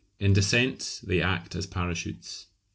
[0.19, 2.47] In descent they act as parachutes.